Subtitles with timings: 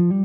[0.00, 0.24] Welcome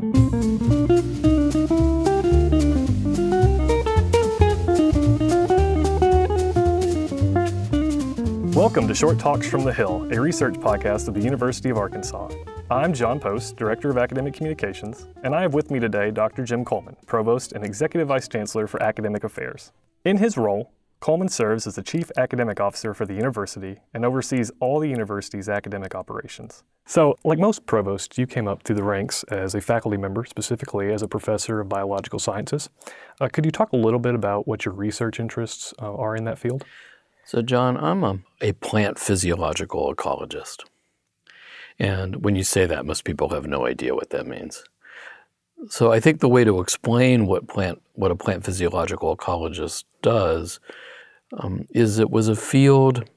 [8.88, 12.30] to Short Talks from the Hill, a research podcast of the University of Arkansas.
[12.70, 16.44] I'm John Post, Director of Academic Communications, and I have with me today Dr.
[16.44, 19.72] Jim Coleman, Provost and Executive Vice Chancellor for Academic Affairs.
[20.06, 24.50] In his role, Coleman serves as the Chief Academic Officer for the university and oversees
[24.60, 26.64] all the university's academic operations.
[26.86, 30.92] So, like most provosts, you came up through the ranks as a faculty member, specifically
[30.92, 32.70] as a professor of biological sciences.
[33.20, 36.24] Uh, could you talk a little bit about what your research interests uh, are in
[36.24, 36.64] that field?
[37.24, 40.64] So, John, I'm a, a plant physiological ecologist.
[41.78, 44.64] And when you say that, most people have no idea what that means.
[45.68, 50.60] So I think the way to explain what plant what a plant physiological ecologist does
[51.38, 53.08] um, is it was a field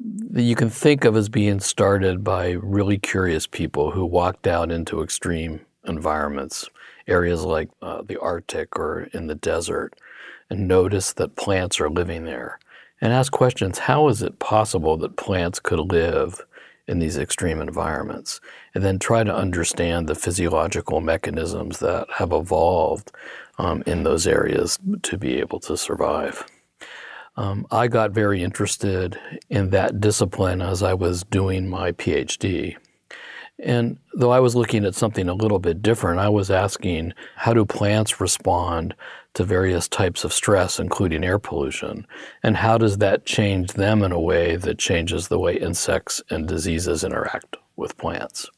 [0.00, 4.70] that you can think of as being started by really curious people who walked out
[4.70, 6.68] into extreme environments,
[7.08, 9.98] areas like uh, the Arctic or in the desert,
[10.48, 12.60] and noticed that plants are living there,
[13.00, 16.44] and asked questions: How is it possible that plants could live
[16.88, 18.40] in these extreme environments,
[18.74, 23.12] and then try to understand the physiological mechanisms that have evolved
[23.58, 26.44] um, in those areas to be able to survive.
[27.36, 32.76] Um, I got very interested in that discipline as I was doing my PhD.
[33.60, 37.54] And though I was looking at something a little bit different, I was asking how
[37.54, 38.94] do plants respond
[39.38, 42.04] to various types of stress, including air pollution?
[42.42, 46.48] And how does that change them in a way that changes the way insects and
[46.48, 48.50] diseases interact with plants?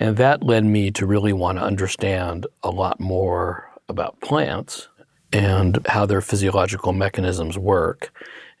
[0.00, 4.88] And that led me to really want to understand a lot more about plants
[5.32, 8.12] and how their physiological mechanisms work.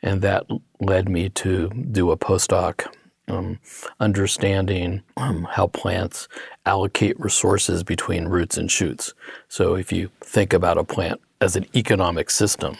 [0.02, 0.46] And that
[0.78, 2.86] led me to do a postdoc
[3.28, 3.58] um,
[4.00, 6.28] understanding um, how plants
[6.66, 9.14] allocate resources between roots and shoots.
[9.48, 12.76] So, if you think about a plant as an economic system,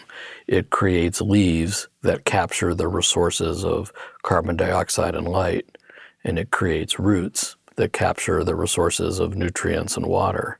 [0.46, 3.92] it creates leaves that capture the resources of
[4.22, 5.78] carbon dioxide and light,
[6.24, 10.58] and it creates roots that capture the resources of nutrients and water.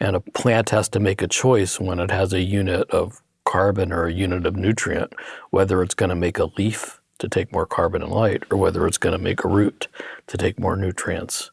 [0.00, 3.92] And a plant has to make a choice when it has a unit of carbon
[3.92, 5.12] or a unit of nutrient,
[5.50, 8.86] whether it's going to make a leaf to take more carbon and light or whether
[8.86, 9.88] it's going to make a root
[10.26, 11.50] to take more nutrients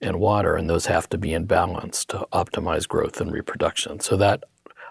[0.00, 0.54] and water.
[0.54, 4.00] And those have to be in balance to optimize growth and reproduction.
[4.00, 4.44] So that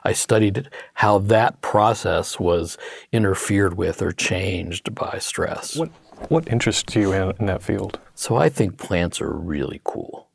[0.04, 2.78] I studied how that process was
[3.12, 5.76] interfered with or changed by stress.
[5.76, 5.90] What,
[6.30, 8.00] what interests you in, in that field?
[8.14, 10.28] So I think plants are really cool.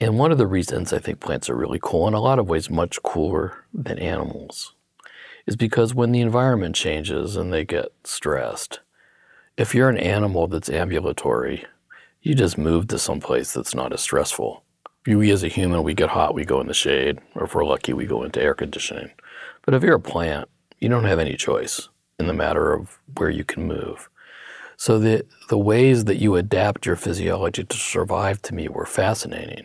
[0.00, 2.48] And one of the reasons I think plants are really cool, in a lot of
[2.48, 4.74] ways much cooler than animals,
[5.48, 8.80] is because when the environment changes and they get stressed,
[9.56, 11.64] if you're an animal that's ambulatory,
[12.20, 14.62] you just move to some place that's not as stressful.
[15.06, 17.64] We as a human, we get hot, we go in the shade, or if we're
[17.64, 19.10] lucky, we go into air conditioning.
[19.64, 20.50] But if you're a plant,
[20.80, 21.88] you don't have any choice
[22.18, 24.10] in the matter of where you can move.
[24.76, 29.64] So the the ways that you adapt your physiology to survive to me were fascinating.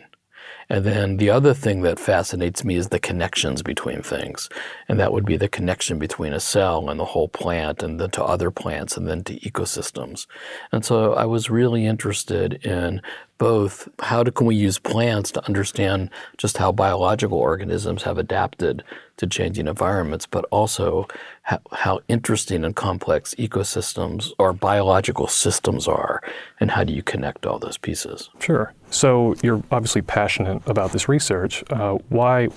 [0.68, 4.48] And then the other thing that fascinates me is the connections between things.
[4.88, 8.10] And that would be the connection between a cell and the whole plant and then
[8.10, 10.26] to other plants and then to ecosystems.
[10.72, 13.02] And so I was really interested in
[13.38, 16.08] both how do, can we use plants to understand
[16.38, 18.84] just how biological organisms have adapted
[19.16, 21.06] to changing environments, but also
[21.42, 26.22] how, how, interesting and complex ecosystems or biological systems are,
[26.60, 28.30] and how do you connect all those pieces?
[28.40, 28.72] Sure.
[28.90, 31.64] So you're obviously passionate about this research.
[31.70, 32.48] Uh, why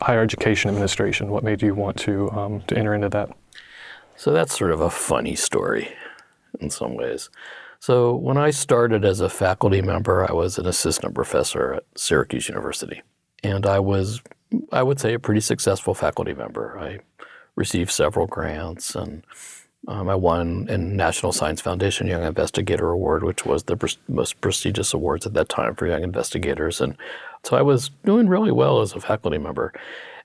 [0.00, 1.30] higher education administration?
[1.30, 3.30] What made you want to um, to enter into that?
[4.16, 5.88] So that's sort of a funny story,
[6.60, 7.30] in some ways.
[7.80, 12.48] So when I started as a faculty member, I was an assistant professor at Syracuse
[12.48, 13.02] University.
[13.42, 14.22] And I was,
[14.72, 16.78] I would say, a pretty successful faculty member.
[16.78, 17.00] I
[17.54, 19.22] received several grants and
[19.88, 24.40] um, I won a National Science Foundation Young Investigator Award, which was the pres- most
[24.40, 26.80] prestigious awards at that time for young investigators.
[26.80, 26.96] And
[27.44, 29.72] so I was doing really well as a faculty member.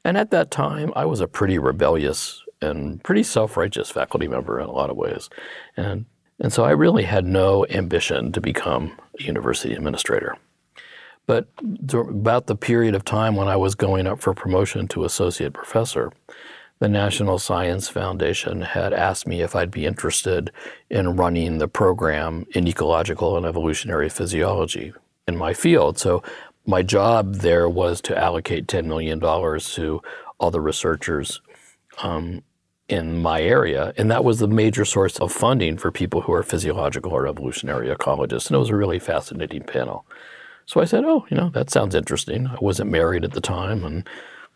[0.03, 4.59] And at that time, I was a pretty rebellious and pretty self righteous faculty member
[4.59, 5.29] in a lot of ways.
[5.77, 6.05] And
[6.39, 10.35] and so I really had no ambition to become a university administrator.
[11.27, 11.47] But
[11.93, 16.11] about the period of time when I was going up for promotion to associate professor,
[16.81, 20.51] the National Science Foundation had asked me if I'd be interested
[20.89, 24.91] in running the program in ecological and evolutionary physiology
[25.27, 25.99] in my field.
[25.99, 26.23] So
[26.65, 30.01] my job there was to allocate $10 million to
[30.39, 31.39] all the researchers
[32.01, 32.41] um,
[32.89, 33.93] in my area.
[33.95, 37.89] And that was the major source of funding for people who are physiological or evolutionary
[37.89, 38.47] ecologists.
[38.47, 40.03] And it was a really fascinating panel.
[40.65, 42.47] So I said, oh, you know, that sounds interesting.
[42.47, 44.07] I wasn't married at the time, and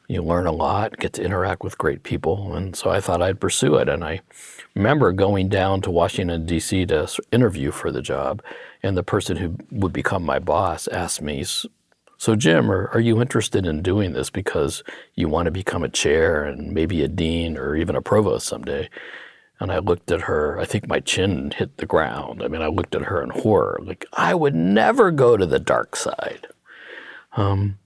[0.08, 2.54] you learn a lot, get to interact with great people.
[2.54, 3.90] And so I thought I'd pursue it.
[3.90, 4.22] And I
[4.76, 6.86] remember going down to Washington, D.C.
[6.88, 8.44] to interview for the job.
[8.84, 11.44] And the person who would become my boss asked me,
[12.18, 14.84] So, Jim, are, are you interested in doing this because
[15.16, 18.90] you want to become a chair and maybe a dean or even a provost someday?
[19.60, 22.44] And I looked at her, I think my chin hit the ground.
[22.44, 25.60] I mean, I looked at her in horror, like, I would never go to the
[25.60, 26.48] dark side.
[27.38, 27.78] Um,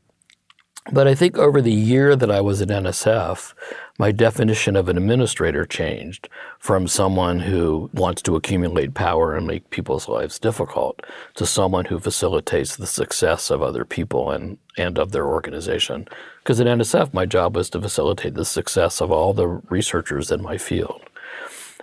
[0.92, 3.54] but I think over the year that I was at NSF,
[3.98, 9.70] my definition of an administrator changed from someone who wants to accumulate power and make
[9.70, 11.02] people's lives difficult
[11.36, 16.08] to someone who facilitates the success of other people and, and of their organization.
[16.42, 20.42] Because at NSF, my job was to facilitate the success of all the researchers in
[20.42, 21.02] my field.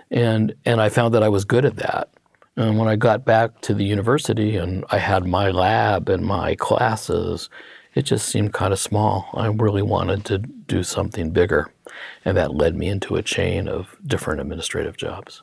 [0.09, 2.09] And, and I found that I was good at that.
[2.55, 6.55] And when I got back to the university and I had my lab and my
[6.55, 7.49] classes,
[7.97, 9.27] it just seemed kind of small.
[9.33, 11.73] I really wanted to do something bigger.
[12.23, 15.41] And that led me into a chain of different administrative jobs.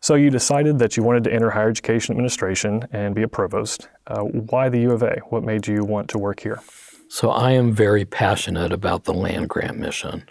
[0.00, 3.90] So you decided that you wanted to enter higher education administration and be a provost.
[4.06, 5.20] Uh, why the U of A?
[5.28, 6.62] What made you want to work here?
[7.08, 10.24] So I am very passionate about the land grant mission.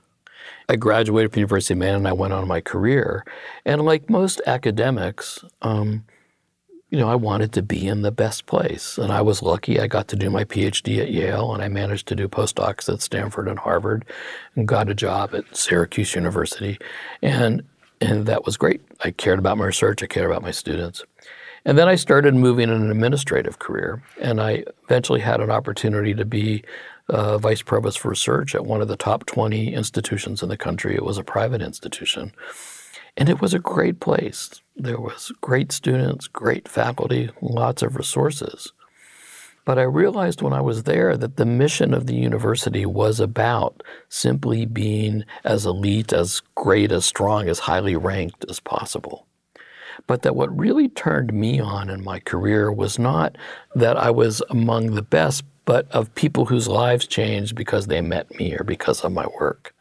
[0.67, 3.23] I graduated from University of Maine and I went on my career.
[3.65, 6.05] And like most academics, um,
[6.91, 8.97] you know, I wanted to be in the best place.
[8.97, 9.79] And I was lucky.
[9.79, 13.01] I got to do my PhD at Yale and I managed to do postdocs at
[13.01, 14.05] Stanford and Harvard
[14.55, 16.77] and got a job at Syracuse University.
[17.21, 17.63] And,
[18.01, 18.81] and that was great.
[19.05, 21.03] I cared about my research, I cared about my students.
[21.63, 24.03] And then I started moving in an administrative career.
[24.19, 26.61] And I eventually had an opportunity to be
[27.07, 30.95] uh, vice provost for research at one of the top 20 institutions in the country.
[30.95, 32.33] It was a private institution.
[33.17, 34.61] And it was a great place.
[34.75, 38.71] There was great students, great faculty, lots of resources.
[39.63, 43.83] But I realized when I was there that the mission of the university was about
[44.09, 49.27] simply being as elite, as great, as strong, as highly ranked as possible.
[50.07, 53.37] But that what really turned me on in my career was not
[53.75, 58.33] that I was among the best, but of people whose lives changed because they met
[58.39, 59.75] me or because of my work.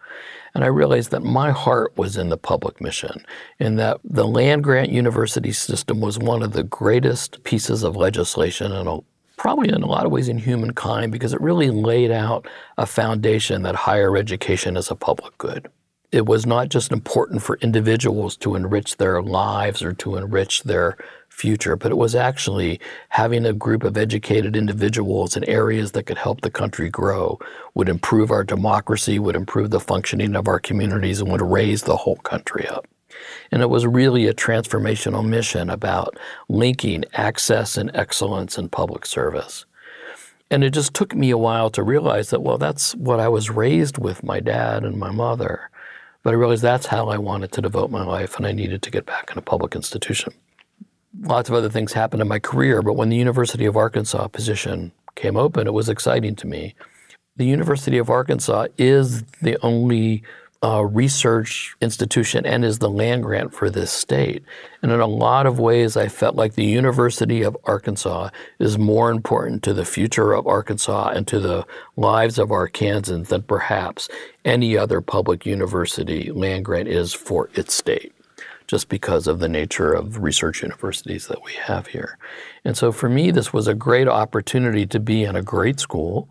[0.55, 3.25] And I realized that my heart was in the public mission,
[3.58, 8.73] and that the land grant university system was one of the greatest pieces of legislation
[8.73, 9.02] and
[9.41, 13.62] probably in a lot of ways in humankind because it really laid out a foundation
[13.62, 15.67] that higher education is a public good.
[16.12, 20.99] It was not just important for individuals to enrich their lives or to enrich their
[21.40, 22.78] future, but it was actually
[23.08, 27.38] having a group of educated individuals in areas that could help the country grow,
[27.75, 31.96] would improve our democracy, would improve the functioning of our communities, and would raise the
[31.96, 32.87] whole country up.
[33.50, 39.64] And it was really a transformational mission about linking access and excellence in public service.
[40.50, 43.50] And it just took me a while to realize that, well, that's what I was
[43.50, 45.70] raised with my dad and my mother.
[46.22, 48.90] But I realized that's how I wanted to devote my life, and I needed to
[48.90, 50.34] get back in a public institution
[51.20, 54.93] lots of other things happened in my career, but when the University of Arkansas position
[55.14, 56.75] came open, it was exciting to me.
[57.37, 60.22] The University of Arkansas is the only
[60.62, 64.44] uh, research institution and is the land grant for this state.
[64.82, 68.28] And in a lot of ways, I felt like the University of Arkansas
[68.58, 71.66] is more important to the future of Arkansas and to the
[71.96, 74.11] lives of Arkansans than perhaps
[74.44, 78.12] any other public university land grant is for its state
[78.70, 82.16] just because of the nature of research universities that we have here.
[82.64, 86.28] And so for me, this was a great opportunity to be in a great school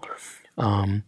[0.57, 1.03] um,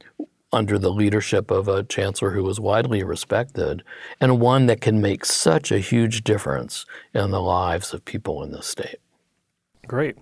[0.51, 3.81] under the leadership of a chancellor who was widely respected
[4.19, 8.51] and one that can make such a huge difference in the lives of people in
[8.51, 8.99] this state.
[9.87, 10.17] Great.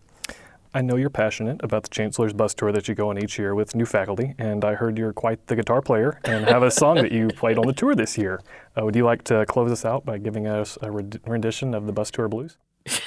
[0.71, 3.55] I know you're passionate about the Chancellor's Bus Tour that you go on each year
[3.55, 6.97] with new faculty, and I heard you're quite the guitar player and have a song
[6.97, 8.39] that you played on the tour this year.
[8.79, 11.91] Uh, would you like to close us out by giving us a rendition of the
[11.91, 12.57] Bus Tour Blues?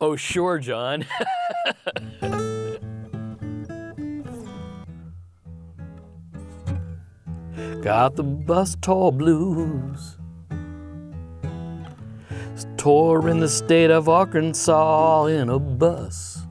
[0.00, 1.06] oh, sure, John.
[7.80, 10.18] Got the bus tour blues
[12.76, 16.46] tour in the state of Arkansas in a bus.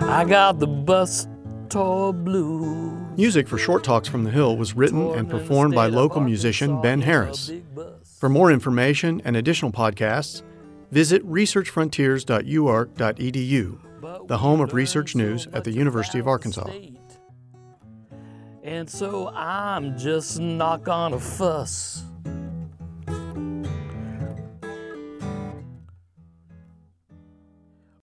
[0.00, 1.26] I got the bus
[1.68, 2.92] tour blues.
[3.16, 7.00] Music for Short Talks from the Hill was written and performed by local musician Ben
[7.00, 7.50] Harris.
[8.20, 10.42] For more information and additional podcasts,
[10.90, 16.68] visit researchfrontiers.uark.edu, the home of research news at the University of Arkansas.
[18.64, 22.02] And so I'm just not gonna fuss.